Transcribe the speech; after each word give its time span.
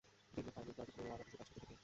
তিনি 0.33 0.49
filing 0.55 0.73
clerk 0.75 0.87
হিসেবে 0.91 1.03
war 1.09 1.19
অফিসে 1.23 1.35
কাজ 1.39 1.47
করতে 1.53 1.61
থাকেন। 1.61 1.79